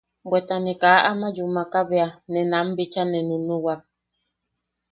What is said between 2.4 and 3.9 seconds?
nam bicha ne nunuwak.